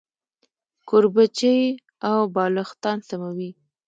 کوربچې 0.87 1.57
او 2.09 2.19
بالښتان 2.33 2.97
سموي. 3.09 3.49